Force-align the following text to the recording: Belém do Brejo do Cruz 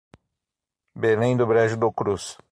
Belém 0.95 1.37
do 1.37 1.45
Brejo 1.45 1.77
do 1.77 1.91
Cruz 1.93 2.35